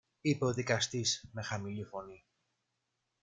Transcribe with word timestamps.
είπε 0.21 0.45
ο 0.45 0.53
δικαστής 0.53 1.29
με 1.31 1.41
χαμηλή 1.43 1.83
φωνή. 1.83 2.25